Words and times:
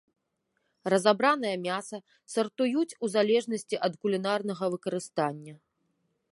Разабранае 0.93 1.51
мяса 1.65 1.97
сартуюць 2.35 2.97
у 3.07 3.11
залежнасці 3.17 3.75
ад 3.89 3.93
кулінарнага 4.07 4.65
выкарыстання. 4.77 5.55